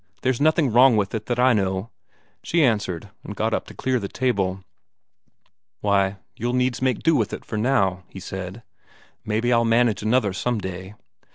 There's 0.23 0.41
nothing 0.41 0.71
wrong 0.73 0.97
with 0.97 1.13
it 1.13 1.27
that 1.27 1.39
I 1.39 1.53
know," 1.53 1.91
she 2.41 2.63
answered, 2.63 3.09
and 3.23 3.35
got 3.35 3.53
up 3.53 3.67
to 3.67 3.75
clear 3.75 3.99
the 3.99 4.07
table. 4.07 4.63
"Why, 5.81 6.17
you'll 6.35 6.53
needs 6.53 6.81
make 6.81 7.03
do 7.03 7.15
with 7.15 7.33
it 7.33 7.45
for 7.45 7.55
now," 7.55 8.01
he 8.07 8.19
said. 8.19 8.63
"Maybe 9.23 9.53
I'll 9.53 9.63
manage 9.63 10.01
another 10.01 10.33
some 10.33 10.57
day." 10.57 10.95